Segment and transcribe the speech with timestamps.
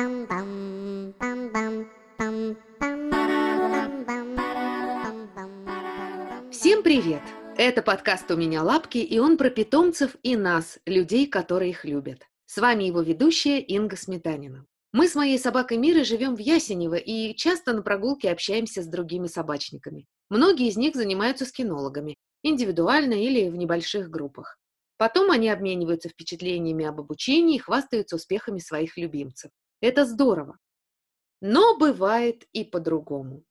[0.00, 0.24] Всем
[6.82, 7.20] привет!
[7.58, 12.22] Это подкаст «У меня лапки», и он про питомцев и нас, людей, которые их любят.
[12.46, 14.64] С вами его ведущая Инга Сметанина.
[14.94, 19.26] Мы с моей собакой Мирой живем в Ясенево и часто на прогулке общаемся с другими
[19.26, 20.06] собачниками.
[20.30, 24.56] Многие из них занимаются с кинологами, индивидуально или в небольших группах.
[24.96, 29.50] Потом они обмениваются впечатлениями об обучении и хвастаются успехами своих любимцев.
[29.80, 30.58] Это здорово.
[31.40, 33.44] Но бывает и по-другому.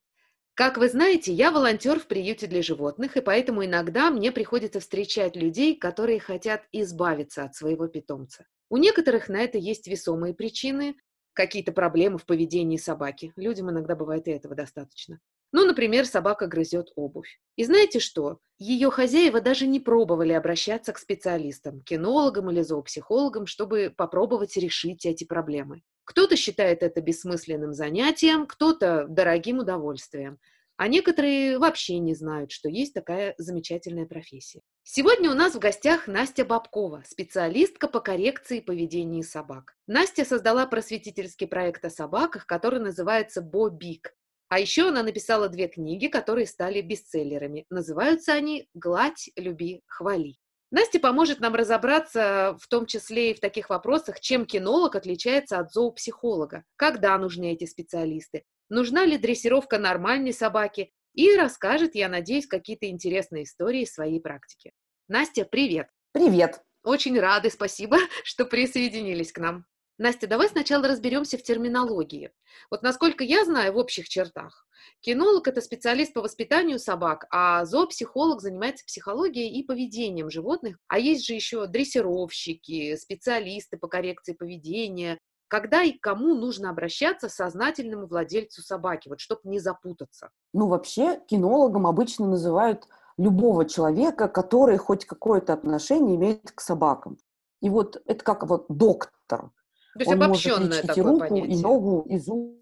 [0.53, 5.35] Как вы знаете, я волонтер в приюте для животных, и поэтому иногда мне приходится встречать
[5.35, 8.45] людей, которые хотят избавиться от своего питомца.
[8.69, 10.95] У некоторых на это есть весомые причины,
[11.33, 13.31] какие-то проблемы в поведении собаки.
[13.37, 15.19] Людям иногда бывает и этого достаточно.
[15.51, 17.39] Ну, например, собака грызет обувь.
[17.55, 18.39] И знаете что?
[18.59, 25.23] Ее хозяева даже не пробовали обращаться к специалистам, кинологам или зоопсихологам, чтобы попробовать решить эти
[25.23, 25.81] проблемы.
[26.09, 30.39] Кто-то считает это бессмысленным занятием, кто-то дорогим удовольствием,
[30.75, 34.61] а некоторые вообще не знают, что есть такая замечательная профессия.
[34.81, 39.75] Сегодня у нас в гостях Настя Бабкова, специалистка по коррекции поведения собак.
[39.85, 44.15] Настя создала просветительский проект о собаках, который называется «Бо-Бик».
[44.47, 47.67] А еще она написала две книги, которые стали бестселлерами.
[47.69, 50.37] Называются они «Гладь, люби, хвали».
[50.71, 55.71] Настя поможет нам разобраться в том числе и в таких вопросах, чем кинолог отличается от
[55.71, 62.87] зоопсихолога, когда нужны эти специалисты, нужна ли дрессировка нормальной собаки, и расскажет, я надеюсь, какие-то
[62.87, 64.71] интересные истории своей практики.
[65.07, 65.89] Настя, привет!
[66.11, 66.61] Привет!
[66.83, 69.65] Очень рады, спасибо, что присоединились к нам.
[69.99, 72.31] Настя, давай сначала разберемся в терминологии.
[72.71, 74.65] Вот насколько я знаю в общих чертах,
[75.01, 80.77] кинолог– это специалист по воспитанию собак, а зоопсихолог занимается психологией и поведением животных.
[80.87, 85.19] А есть же еще дрессировщики, специалисты по коррекции поведения.
[85.49, 90.29] Когда и кому нужно обращаться сознательному владельцу собаки, вот чтобы не запутаться?
[90.53, 97.17] Ну, вообще, кинологом обычно называют любого человека, который хоть какое-то отношение имеет к собакам.
[97.61, 99.51] И вот это как вот доктор.
[99.99, 101.53] То есть он может лечить и руку, понятие.
[101.55, 102.55] и ногу, и зуб.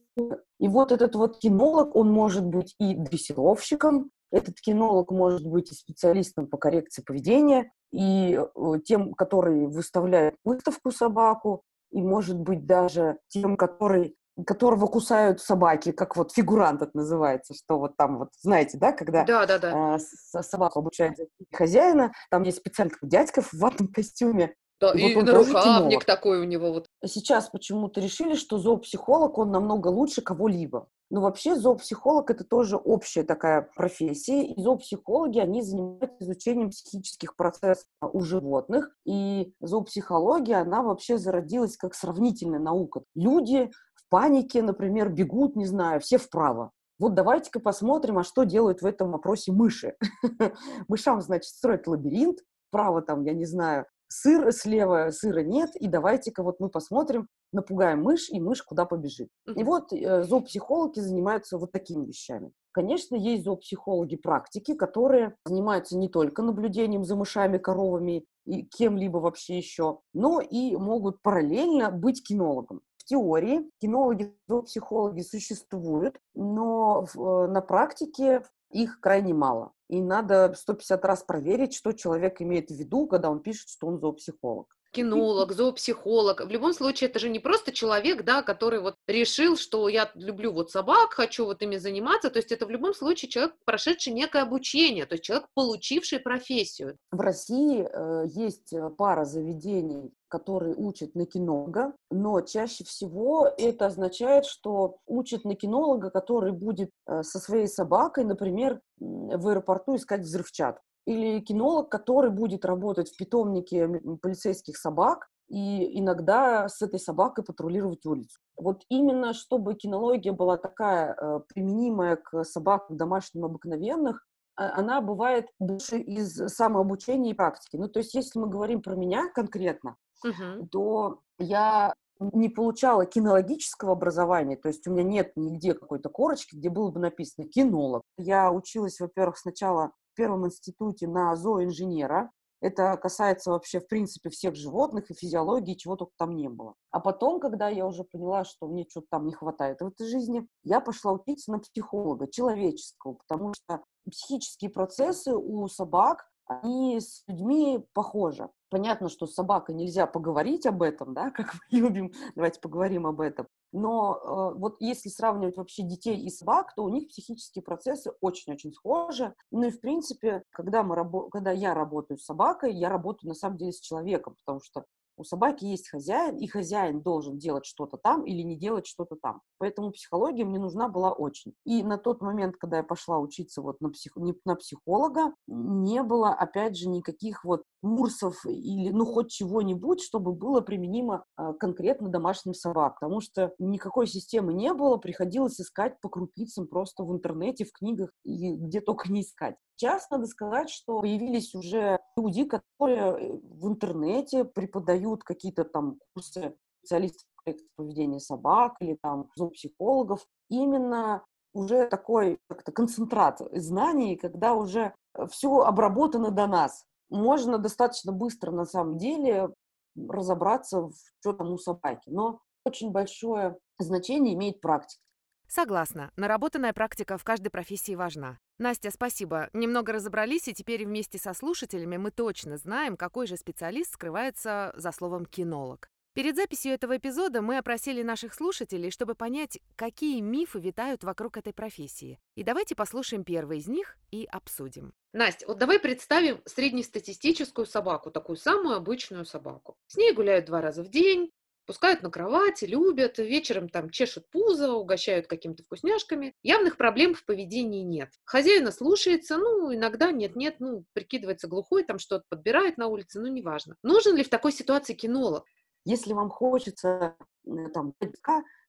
[0.59, 5.75] И вот этот вот кинолог, он может быть и дрессировщиком, этот кинолог может быть и
[5.75, 11.61] специалистом по коррекции поведения, и э, тем, который выставляет выставку собаку,
[11.91, 14.15] и может быть даже тем, который
[14.45, 19.23] которого кусают собаки, как вот фигурант это называется, что вот там вот, знаете, да, когда
[19.25, 19.97] Да, да, да.
[19.97, 21.17] с- собаку обучает
[21.51, 25.49] хозяина, там есть специальный дядька в ватном костюме, Да, и и вот он на тоже
[25.49, 26.05] рукавник кинолог.
[26.05, 26.87] такой у него вот.
[27.05, 30.87] Сейчас почему-то решили, что зоопсихолог, он намного лучше кого-либо.
[31.09, 37.85] Но вообще зоопсихолог– это тоже общая такая профессия, и зоопсихологи, они занимаются изучением психических процессов
[38.01, 43.03] у животных, и зоопсихология, она вообще зародилась как сравнительная наука.
[43.15, 46.71] Люди в панике, например, бегут, не знаю, все вправо.
[46.99, 49.95] Вот давайте-ка посмотрим, а что делают в этом вопросе мыши.
[50.87, 56.43] Мышам, значит, строят лабиринт, вправо там, я не знаю, сыр, слева сыра нет, и давайте-ка
[56.43, 59.29] вот мы посмотрим, напугаем мышь, и мышь куда побежит.
[59.55, 62.51] И вот э, зоопсихологи занимаются вот такими вещами.
[62.71, 69.57] Конечно, есть зоопсихологи практики, которые занимаются не только наблюдением за мышами, коровами и кем-либо вообще
[69.57, 72.81] еще, но и могут параллельно быть кинологом.
[72.97, 79.71] В теории кинологи, зоопсихологи существуют, но в- э, на практике их крайне мало.
[79.89, 83.99] И надо 150 раз проверить, что человек имеет в виду, когда он пишет, что он
[83.99, 84.67] зоопсихолог.
[84.91, 86.41] кинолог, зоопсихолог.
[86.45, 90.51] В любом случае, это же не просто человек, да, который вот решил, что я люблю
[90.51, 92.29] вот собак, хочу вот ими заниматься.
[92.29, 96.97] То есть это в любом случае человек, прошедший некое обучение, то есть человек, получивший профессию.
[97.11, 103.87] В России э, есть э, пара заведений, которые учат на кинолога, но чаще всего это
[103.87, 110.21] означает, что учат на кинолога, который будет э, со своей собакой, например, в аэропорту искать
[110.21, 110.83] взрывчатку.
[111.05, 113.87] Или кинолог, который будет работать в питомнике
[114.21, 118.39] полицейских собак и иногда с этой собакой патрулировать улицу.
[118.57, 124.25] Вот именно чтобы кинология была такая э, применимая к собакам домашним обыкновенных,
[124.57, 127.77] а- она бывает больше из самообучения и практики.
[127.77, 130.67] Ну, то есть, если мы говорим про меня конкретно, Мгм.
[130.69, 136.69] то я не получала кинологического образования, то есть у меня нет нигде какой-то корочки, где
[136.69, 138.01] было бы написано кинолог.
[138.17, 142.31] Я училась, во-первых, сначала в первом институте на зооинженера.
[142.59, 146.73] Это касается вообще, в принципе, всех животных и физиологии, чего только там не было.
[146.89, 150.47] А потом, когда я уже поняла, что мне что-то там не хватает в этой жизни,
[150.63, 157.85] я пошла учиться на психолога, человеческого, потому что психические процессы у собак, они с людьми
[157.93, 158.49] похожи.
[158.69, 163.21] Понятно, что с собакой нельзя поговорить об этом, да, как мы любим, давайте поговорим об
[163.21, 163.47] этом.
[163.71, 168.73] Но э, вот если сравнивать вообще детей и собак, то у них психические процессы очень-очень
[168.73, 169.33] схожи.
[169.51, 173.35] Ну и, в принципе, когда, мы рабо- когда я работаю с собакой, я работаю на
[173.35, 174.85] самом деле с человеком, потому что
[175.17, 179.41] у собаки есть хозяин, и хозяин должен делать что-то там или не делать что-то там.
[179.57, 181.53] Поэтому психология мне нужна была очень.
[181.65, 184.15] И на тот момент, когда я пошла учиться вот на, псих...
[184.45, 190.61] на психолога, не было, опять же, никаких вот курсов или, ну, хоть чего-нибудь, чтобы было
[190.61, 192.99] применимо а, конкретно домашним собак.
[192.99, 198.11] Потому что никакой системы не было, приходилось искать по крупицам просто в интернете, в книгах
[198.23, 199.55] и где только не искать.
[199.77, 206.55] Сейчас надо сказать, что появились уже люди, которые э, в интернете преподают какие-то там курсы
[206.79, 207.27] специалистов
[207.75, 210.25] поведения собак или там зоопсихологов.
[210.49, 214.95] Именно уже такой как-то концентрат знаний, когда уже
[215.29, 216.83] все обработано до нас.
[217.09, 219.53] Можно достаточно быстро на самом деле
[219.95, 222.09] разобраться, в что там у собаки.
[222.09, 225.01] Но очень большое значение имеет практика.
[225.47, 226.11] Согласна.
[226.15, 228.39] Наработанная практика в каждой профессии важна.
[228.59, 229.49] Настя, спасибо.
[229.53, 234.91] Немного разобрались, и теперь вместе со слушателями мы точно знаем, какой же специалист скрывается за
[234.91, 235.89] словом «кинолог».
[236.17, 241.53] Перед записью этого эпизода мы опросили наших слушателей, чтобы понять, какие мифы витают вокруг этой
[241.53, 242.19] профессии.
[242.33, 244.95] И давайте послушаем первый из них и обсудим.
[245.13, 249.77] Настя, вот давай представим среднестатистическую собаку, такую самую обычную собаку.
[249.85, 251.29] С ней гуляют два раза в день,
[251.67, 256.33] Пускают на кровати, любят, вечером там чешут пузо, угощают какими-то вкусняшками.
[256.41, 258.09] Явных проблем в поведении нет.
[258.23, 263.75] Хозяина слушается, ну, иногда нет-нет, ну, прикидывается глухой, там что-то подбирает на улице, ну, неважно.
[263.83, 265.43] Нужен ли в такой ситуации кинолог?
[265.83, 267.15] Если вам хочется
[267.45, 267.93] э, там,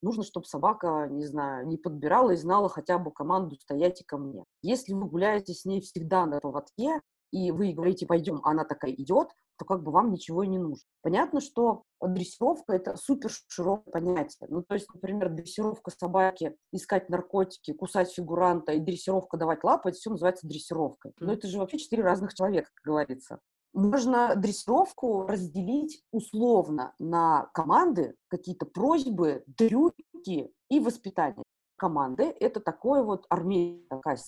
[0.03, 4.19] нужно, чтобы собака, не знаю, не подбирала и знала хотя бы команду «стоять и ко
[4.19, 4.45] мне».
[4.63, 8.93] Если вы гуляете с ней всегда на поводке, и вы говорите «пойдем», а она такая
[8.93, 9.29] идет,
[9.59, 10.85] то как бы вам ничего и не нужно.
[11.03, 14.49] Понятно, что дрессировка– это супер широкое понятие.
[14.49, 19.99] Ну, то есть, например, дрессировка собаки, искать наркотики, кусать фигуранта и дрессировка давать лапы– это
[19.99, 21.13] все называется дрессировкой.
[21.19, 23.41] Но это же вообще четыре разных человека, как говорится.
[23.75, 31.45] Можно дрессировку разделить условно на команды, какие-то просьбы, трюки и воспитание
[31.79, 34.19] команды— это такое вот армия, такая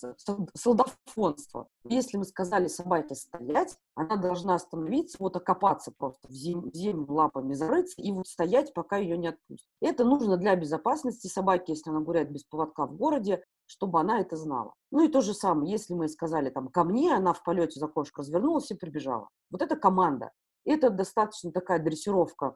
[0.55, 1.67] солдафонство.
[1.83, 7.05] Если мы сказали собаке стоять, она должна остановиться, вот окопаться просто в землю, в землю
[7.11, 9.67] лапами зарыться и вот стоять, пока ее не отпустят.
[9.81, 14.35] Это нужно для безопасности собаки, если она гуляет без поводка в городе, чтобы она это
[14.35, 14.73] знала.
[14.91, 17.87] Ну и то же самое, если мы сказали там ко мне, она в полете за
[17.87, 19.29] кошку развернулась и прибежала.
[19.49, 20.31] Вот это команда.
[20.65, 22.55] Это достаточно такая дрессировка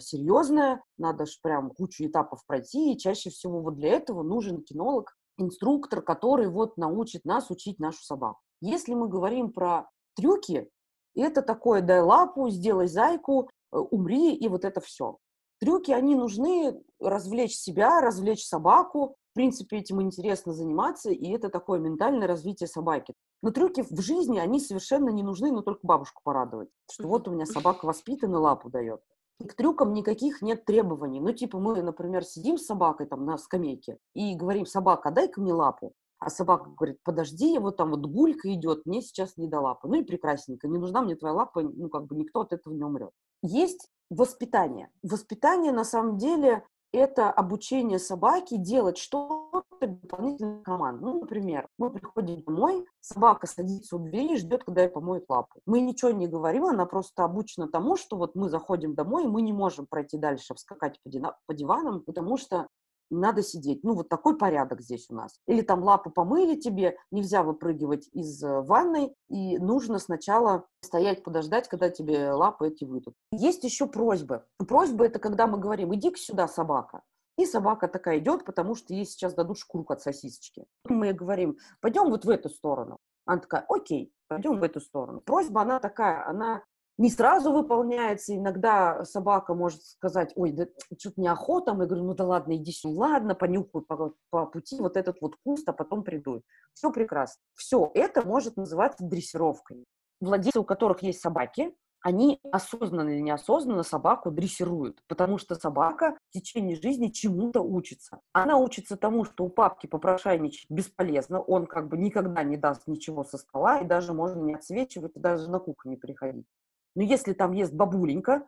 [0.00, 5.14] серьезная, надо же прям кучу этапов пройти, и чаще всего вот для этого нужен кинолог,
[5.38, 8.40] инструктор, который вот научит нас учить нашу собаку.
[8.60, 10.68] Если мы говорим про трюки,
[11.14, 15.18] это такое дай лапу, сделай зайку, э, умри, и вот это все.
[15.60, 19.16] Трюки, они нужны развлечь себя, развлечь собаку.
[19.32, 23.14] В принципе, этим интересно заниматься, и это такое ментальное развитие собаки.
[23.42, 26.68] Но трюки в жизни, они совершенно не нужны, но только бабушку порадовать.
[26.90, 29.00] Что вот у меня собака воспитана, лапу дает
[29.44, 31.20] к трюкам никаких нет требований.
[31.20, 35.52] Ну, типа, мы, например, сидим с собакой там на скамейке и говорим, собака, дай-ка мне
[35.52, 35.92] лапу.
[36.18, 39.86] А собака говорит, подожди, вот там вот гулька идет, мне сейчас не до лапы.
[39.86, 42.82] Ну и прекрасненько, не нужна мне твоя лапа, ну как бы никто от этого не
[42.82, 43.10] умрет.
[43.42, 44.88] Есть воспитание.
[45.02, 49.45] Воспитание на самом деле это обучение собаки делать что-то
[49.80, 51.00] дополнительно команд.
[51.00, 55.60] Ну, например, мы приходим домой, собака садится у двери и ждет, когда я помоет лапу.
[55.66, 59.42] Мы ничего не говорим, она просто обучена тому, что вот мы заходим домой, и мы
[59.42, 60.98] не можем пройти дальше, вскакать
[61.46, 62.68] по диванам, потому что
[63.10, 63.84] надо сидеть.
[63.84, 65.38] Ну, вот такой порядок здесь у нас.
[65.46, 71.68] Или там лапу помыли тебе, нельзя выпрыгивать из э, ванной, и нужно сначала стоять, подождать,
[71.68, 73.14] когда тебе лапы эти выйдут.
[73.32, 74.44] Есть еще просьбы.
[74.58, 77.02] Просьбы– это когда мы говорим, иди сюда, собака.
[77.38, 80.64] И собака такая идет, потому что ей сейчас дадут шкурку от сосисочки.
[80.88, 82.98] Мы говорим, пойдем вот в эту сторону.
[83.26, 85.20] Она такая, окей, пойдем в эту сторону.
[85.20, 86.62] Просьба, она такая, она
[86.98, 88.34] не сразу выполняется.
[88.34, 90.66] Иногда собака может сказать, ой, да
[90.98, 91.74] что-то неохота.
[91.74, 95.36] Мы говорим, ну да ладно, иди сюда, ладно, понюхаю по, по пути вот этот вот
[95.44, 96.42] куст, а потом приду.
[96.72, 97.42] Все прекрасно.
[97.54, 99.84] Все это может называться дрессировкой.
[100.20, 101.74] Владельцы, у которых есть собаки,
[102.06, 108.20] они осознанно или неосознанно собаку дрессируют, потому что собака в течение жизни чему-то учится.
[108.32, 113.24] Она учится тому, что у папки попрошайничать бесполезно, он как бы никогда не даст ничего
[113.24, 116.46] со стола, и даже можно не отсвечивать, и даже на кухню не приходить.
[116.94, 118.46] Но если там есть бабуленька,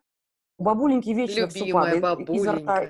[0.56, 2.32] у бабуленьки вечно Любимая все падает бабуленька.
[2.34, 2.86] изо рта,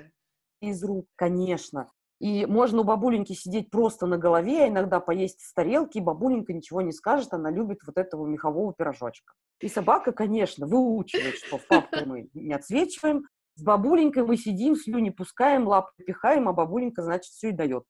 [0.61, 1.89] из рук, конечно.
[2.19, 6.51] И можно у бабуленьки сидеть просто на голове, а иногда поесть с тарелки, и бабуленька
[6.51, 9.33] ничего не скажет, она любит вот этого мехового пирожочка.
[9.61, 13.23] И собака, конечно, выучивает, что в папку мы не отсвечиваем,
[13.55, 17.83] С бабуленькой мы сидим, слюни пускаем, лапы пихаем, а бабуленька, значит, все и дает.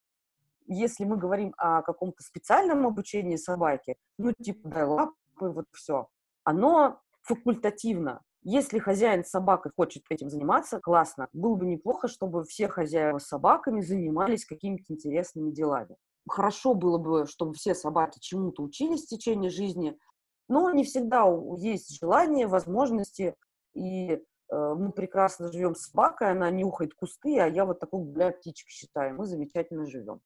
[0.65, 6.07] Если мы говорим о каком-то специальном обучении собаки, ну, типа, дай лапы, вот все,
[6.43, 8.21] оно факультативно.
[8.41, 11.27] Если хозяин собакой хочет этим заниматься, классно.
[11.33, 15.97] Было бы неплохо, чтобы все хозяева собаками занимались какими-то интересными делами.
[16.27, 19.97] Хорошо было бы, чтобы все собаки чему-то учились в течение жизни,
[20.47, 21.25] но не всегда
[21.57, 23.35] есть желание, возможности,
[23.73, 24.19] и э,
[24.49, 29.15] мы прекрасно живем с собакой, она нюхает кусты, а я вот такой гуляю птичка считаю,
[29.15, 30.21] мы замечательно живем.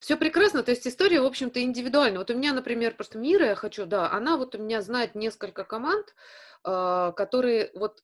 [0.00, 2.20] Все прекрасно, то есть история, в общем-то, индивидуальна.
[2.20, 5.64] Вот у меня, например, просто Мира, я хочу, да, она вот у меня знает несколько
[5.64, 6.14] команд,
[6.62, 8.02] а, которые, вот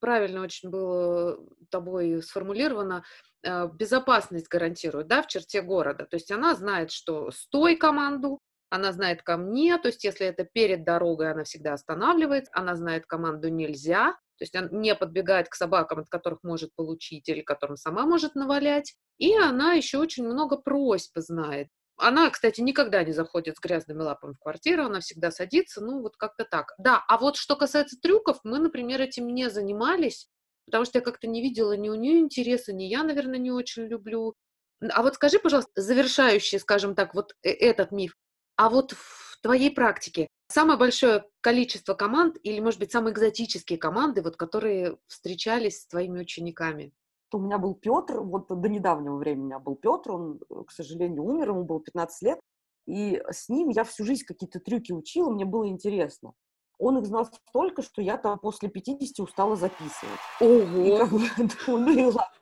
[0.00, 1.38] правильно очень было
[1.70, 3.04] тобой сформулировано,
[3.46, 6.06] а, безопасность гарантирует, да, в черте города.
[6.06, 8.40] То есть она знает, что стой команду,
[8.70, 13.06] она знает ко мне, то есть если это перед дорогой, она всегда останавливается, она знает
[13.06, 17.76] команду нельзя, то есть она не подбегает к собакам, от которых может получить или которым
[17.76, 18.94] сама может навалять.
[19.18, 21.68] И она еще очень много просьб знает.
[21.96, 26.16] Она, кстати, никогда не заходит с грязными лапами в квартиру, она всегда садится, ну вот
[26.16, 26.72] как-то так.
[26.78, 30.28] Да, а вот что касается трюков, мы, например, этим не занимались,
[30.66, 33.86] потому что я как-то не видела ни у нее интереса, ни я, наверное, не очень
[33.86, 34.34] люблю.
[34.92, 38.14] А вот скажи, пожалуйста, завершающий, скажем так, вот э, этот миф,
[38.54, 44.22] а вот в твоей практике самое большое количество команд или, может быть, самые экзотические команды,
[44.22, 46.92] вот, которые встречались с твоими учениками?
[47.32, 50.72] У меня был Петр, вот до недавнего времени у меня был Петр, он, э, к
[50.72, 52.40] сожалению, умер, ему было 15 лет,
[52.86, 56.32] и с ним я всю жизнь какие-то трюки учила, мне было интересно.
[56.78, 60.20] Он их знал столько, что я там после 50 устала записывать.
[60.40, 60.82] Ого!
[60.82, 61.20] И как бы,
[61.66, 62.32] ну и ладно.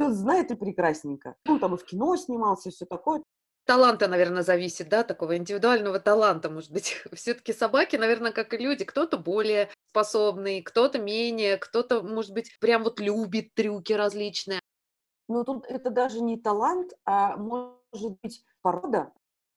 [0.00, 1.36] Он знает и прекрасненько.
[1.46, 3.22] Он там и в кино снимался, и все такое
[3.64, 7.02] таланта, наверное, зависит, да, такого индивидуального таланта, может быть.
[7.12, 12.82] Все-таки собаки, наверное, как и люди, кто-то более способный, кто-то менее, кто-то, может быть, прям
[12.84, 14.60] вот любит трюки различные.
[15.28, 19.12] Ну, тут это даже не талант, а может быть порода.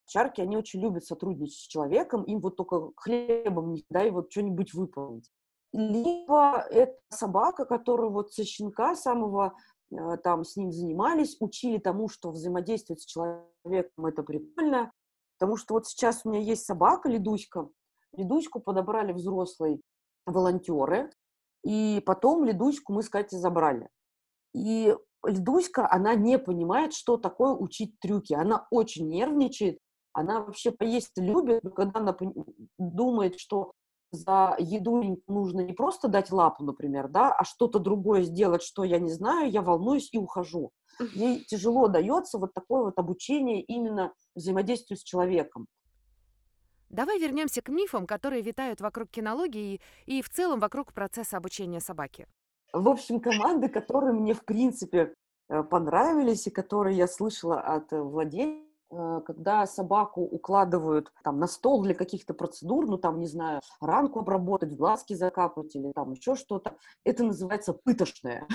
[0.08, 4.74] Чарки, они очень любят сотрудничать с человеком, им вот только хлебом не дай вот что-нибудь
[4.74, 5.30] выполнить.
[5.74, 9.58] Либо это собака, которая вот со щенка самого
[10.24, 14.92] там с ним занимались, учили тому, что взаимодействовать с человеком это прикольно.
[15.38, 17.70] Потому что вот сейчас у меня есть собака, Ледуська.
[18.14, 19.80] Ледуську подобрали взрослые
[20.26, 21.12] волонтеры,
[21.64, 23.90] и потом Ледуську мы с забрали.
[24.54, 28.34] И Ледуська, она не понимает, что такое учить трюки.
[28.34, 29.80] Она очень нервничает,
[30.14, 32.18] она вообще поесть любит, но когда она
[32.78, 33.74] думает, что
[34.12, 39.00] за еду нужно не просто дать лапу, например, да, а что-то другое сделать, что я
[39.00, 40.72] не знаю, я волнуюсь и ухожу.
[41.14, 45.68] Ей тяжело дается вот такое вот обучение именно взаимодействию с человеком.
[46.90, 52.28] Давай вернемся к мифам, которые витают вокруг кинологии и в целом вокруг процесса обучения собаки.
[52.72, 55.14] В общем, команды, которые мне, в принципе,
[55.50, 61.84] э, понравились и которые я слышала от э, владельцев, когда собаку укладывают там на стол
[61.84, 66.78] для каких-то процедур, ну там, не знаю, ранку обработать, глазки закапать или там еще что-то,
[67.04, 68.48] это называется пытошное.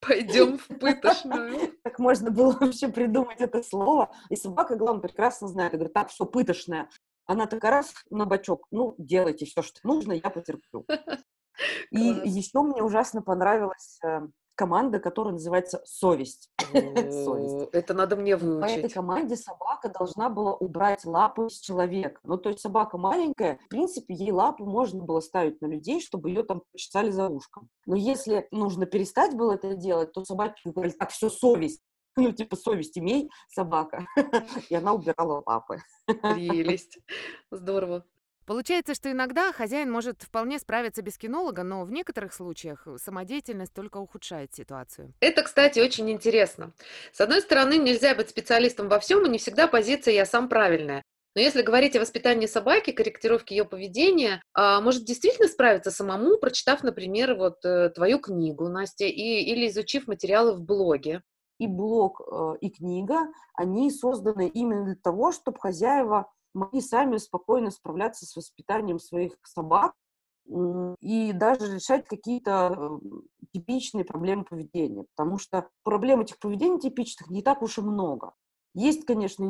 [0.00, 1.74] Пойдем в пытошную.
[1.82, 4.10] Как можно было вообще придумать это слово?
[4.30, 5.72] И собака, главное, прекрасно знает.
[5.72, 6.88] Говорит, так, все, пытошная.
[7.26, 10.86] Она такая раз на бочок, ну, делайте все, что нужно, я потерплю.
[11.90, 14.20] И еще мне ужасно понравилось э,
[14.58, 16.50] команда, которая называется «Совесть».
[16.72, 17.68] Совесть.
[17.72, 18.74] Это надо мне выучить.
[18.74, 22.20] По этой команде собака должна была убрать лапы с человека.
[22.24, 26.30] Ну, то есть собака маленькая, в принципе, ей лапы можно было ставить на людей, чтобы
[26.30, 27.68] ее там почесали за ушком.
[27.86, 31.80] Но если нужно перестать было это делать, то собаки говорили, так, все, совесть.
[32.16, 34.04] Ну, типа, совесть имей, собака.
[34.70, 35.78] И она убирала лапы.
[36.04, 36.98] Прелесть.
[37.52, 38.04] Здорово.
[38.48, 43.98] Получается, что иногда хозяин может вполне справиться без кинолога, но в некоторых случаях самодеятельность только
[43.98, 45.12] ухудшает ситуацию.
[45.20, 46.72] Это, кстати, очень интересно.
[47.12, 51.02] С одной стороны, нельзя быть специалистом во всем, и не всегда позиция «я сам правильная».
[51.34, 56.82] Но если говорить о воспитании собаки, корректировке ее поведения, а, может действительно справиться самому, прочитав,
[56.82, 61.22] например, вот э, твою книгу, Настя, и, или изучив материалы в блоге.
[61.58, 67.70] И блог, э, и книга, они созданы именно для того, чтобы хозяева могли сами спокойно
[67.70, 69.94] справляться с воспитанием своих собак
[71.00, 73.00] и даже решать какие-то
[73.52, 78.32] типичные проблемы поведения, потому что проблем этих поведений типичных не так уж и много.
[78.74, 79.44] Есть, конечно,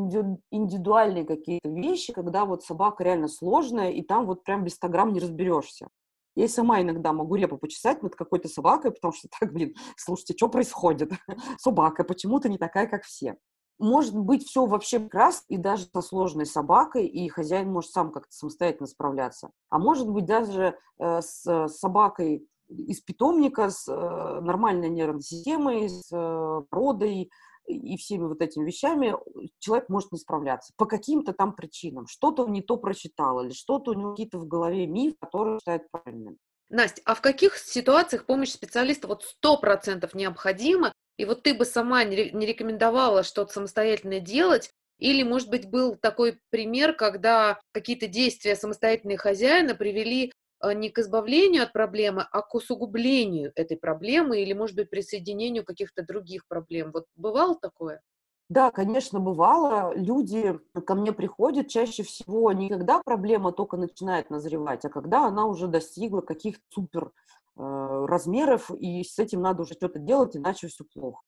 [0.51, 5.13] индивидуальные какие-то вещи, когда вот собака реально сложная, и там вот прям без 100 грамм
[5.13, 5.89] не разберешься.
[6.35, 10.35] Я и сама иногда могу репу почесать над какой-то собакой, потому что так, блин, слушайте,
[10.37, 11.11] что происходит?
[11.59, 13.37] Собака почему-то не такая, как все
[13.79, 18.33] может быть все вообще прекрасно, и даже со сложной собакой, и хозяин может сам как-то
[18.33, 19.51] самостоятельно справляться.
[19.71, 26.11] А может быть даже э, с собакой из питомника с э, нормальной нервной системой, с
[26.13, 27.31] э, родой
[27.67, 29.15] и всеми вот этими вещами
[29.59, 32.07] человек может не справляться по каким-то там причинам.
[32.07, 35.91] Что-то он не то прочитал или что-то у него какие-то в голове миф, который считает
[35.91, 36.39] правильным.
[36.71, 41.67] Настя, а в каких ситуациях помощь специалиста вот сто процентов необходима, и вот ты бы
[41.67, 48.57] сама не рекомендовала что-то самостоятельно делать, или, может быть, был такой пример, когда какие-то действия
[48.57, 50.33] самостоятельной хозяина привели
[50.63, 55.65] э, не к избавлению от проблемы, а к усугублению этой проблемы или, может быть, присоединению
[55.65, 56.91] каких-то других проблем.
[56.93, 58.01] Вот бывало такое?
[58.49, 59.95] Да, конечно, бывало.
[59.95, 65.47] Люди ко мне приходят чаще всего не когда проблема только начинает назревать, а когда она
[65.47, 67.13] уже достигла каких-то супер
[67.59, 71.23] размеров, и с этим надо уже что-то делать, иначе все плохо.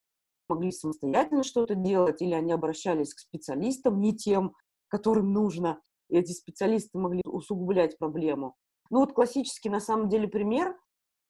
[0.48, 4.54] Могли самостоятельно что-то делать, или они обращались к специалистам, не тем,
[4.88, 5.80] которым нужно.
[6.08, 8.54] И эти специалисты могли усугублять проблему.
[8.90, 10.76] Ну вот классический на самом деле пример.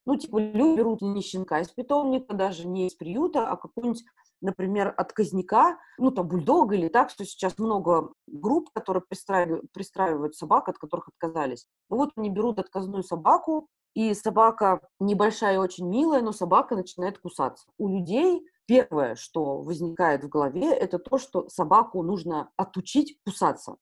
[0.07, 4.03] Ну, типа, люди берут не щенка из питомника, даже не из приюта, а какую-нибудь
[4.41, 10.69] например, отказника, ну, там, бульдога или так, что сейчас много групп, которые пристраивают, пристраивают собак,
[10.69, 11.67] от которых отказались.
[11.89, 17.19] Ну, вот они берут отказную собаку, и собака небольшая и очень милая, но собака начинает
[17.19, 17.67] кусаться.
[17.79, 23.77] У людей первое, что возникает в голове, это то, что собаку нужно отучить кусаться.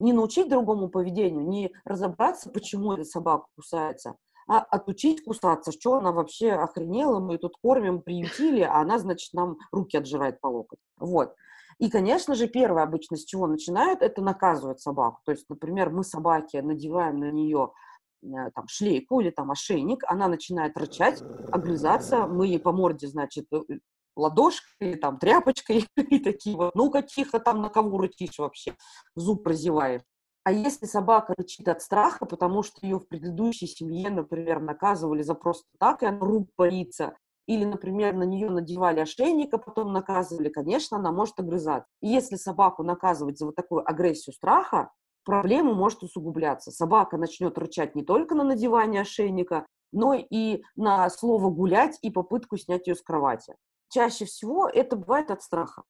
[0.00, 4.16] Не научить другому поведению, не разобраться, почему эта собака кусается,
[4.48, 5.70] а отучить кусаться.
[5.70, 7.20] Что она вообще охренела?
[7.20, 10.80] Мы тут кормим, приютили, а она, значит, нам руки отжирает по локоть.
[10.96, 11.36] Вот.
[11.78, 15.20] И, конечно же, первое обычно, с чего начинают, это наказывать собаку.
[15.24, 17.72] То есть, например, мы собаке надеваем на нее
[18.54, 23.60] там, шлейку или там ошейник, она начинает рычать, огрызаться, мы ей по морде, значит, э,
[24.16, 28.74] ладошкой, там, тряпочкой и такие вот, ну, каких-то там на кого рычишь вообще,
[29.14, 30.02] зуб прозеваешь.
[30.44, 35.34] А если собака рычит от страха, потому что ее в предыдущей семье, например, наказывали за
[35.34, 37.14] просто так, и она рук боится,
[37.46, 41.88] или, например, на нее надевали ошейник, а потом наказывали, конечно, она может огрызаться.
[42.00, 44.90] И если собаку наказывать за вот такую агрессию страха,
[45.24, 46.70] проблема может усугубляться.
[46.70, 52.56] Собака начнет рычать не только на надевание ошейника, но и на слово гулять и попытку
[52.56, 53.54] снять ее с кровати.
[53.90, 55.82] Чаще всего это бывает от страха.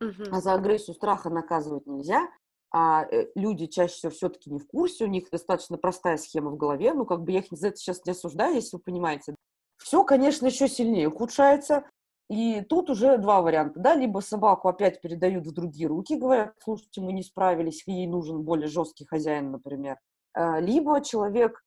[0.00, 2.28] А за агрессию страха наказывать нельзя
[2.72, 6.56] а э, люди чаще всего все-таки не в курсе, у них достаточно простая схема в
[6.56, 9.34] голове, ну, как бы я их за это сейчас не осуждаю, если вы понимаете.
[9.78, 11.84] Все, конечно, еще сильнее ухудшается,
[12.30, 17.00] и тут уже два варианта, да, либо собаку опять передают в другие руки, говорят, слушайте,
[17.00, 19.98] мы не справились, ей нужен более жесткий хозяин, например,
[20.32, 21.60] а, либо человек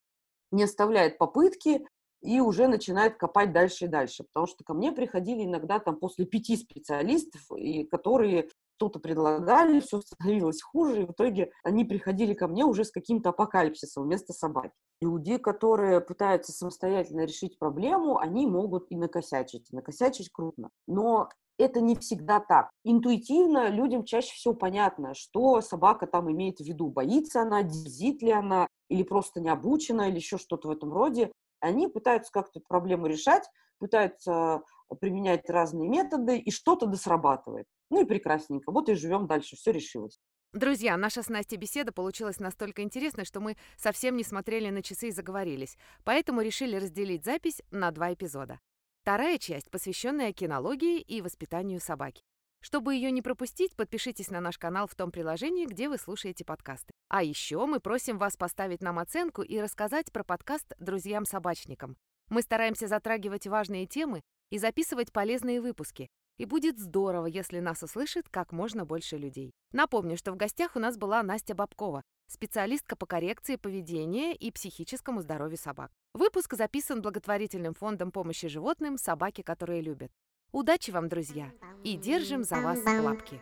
[0.51, 1.85] не оставляет попытки
[2.21, 6.25] и уже начинает копать дальше и дальше, потому что ко мне приходили иногда там после
[6.25, 12.47] пяти специалистов, и которые что-то предлагали, все становилось хуже, и в итоге они приходили ко
[12.47, 14.73] мне уже с каким-то апокалипсисом вместо собаки.
[15.01, 20.69] Люди, которые пытаются самостоятельно решить проблему, они могут и накосячить, и накосячить крупно.
[20.87, 22.71] Но это не всегда так.
[22.83, 26.87] Интуитивно людям чаще всего понятно, что собака там имеет в виду.
[26.89, 31.31] Боится она, дизит ли она, или просто не обучена, или еще что-то в этом роде.
[31.59, 33.43] Они пытаются как-то эту проблему решать,
[33.79, 34.61] пытаются
[34.99, 37.65] применять разные методы, и что-то да срабатывает.
[37.89, 38.71] Ну и прекрасненько.
[38.71, 40.19] Вот и живем дальше, все решилось.
[40.53, 45.07] Друзья, наша с Настей беседа получилась настолько интересной, что мы совсем не смотрели на часы
[45.07, 48.59] и заговорились, поэтому решили разделить запись на два эпизода.
[49.01, 52.23] Вторая часть, посвященная кинологии и воспитанию собаки.
[52.61, 56.93] Чтобы ее не пропустить, подпишитесь на наш канал в том приложении, где вы слушаете подкасты.
[57.09, 61.97] А еще мы просим вас поставить нам оценку и рассказать про подкаст друзьям-собачникам.
[62.29, 64.21] Мы стараемся затрагивать важные темы
[64.53, 66.11] и записывать полезные выпуски.
[66.37, 69.51] И будет здорово, если нас услышит как можно больше людей.
[69.71, 75.21] Напомню, что в гостях у нас была Настя Бабкова, специалистка по коррекции поведения и психическому
[75.21, 75.91] здоровью собак.
[76.13, 80.11] Выпуск записан благотворительным фондом помощи животным «Собаки, которые любят».
[80.51, 81.51] Удачи вам, друзья,
[81.83, 83.41] и держим за вас лапки.